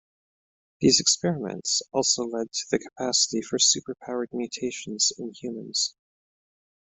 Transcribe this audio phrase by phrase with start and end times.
[0.79, 5.95] These experiments also led to the capacity for super-powered mutations in humans.